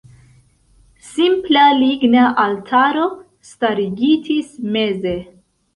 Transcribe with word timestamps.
Simpla 1.09 1.67
ligna 1.83 2.25
altaro 2.47 3.07
starigitis 3.53 4.55
meze. 4.77 5.17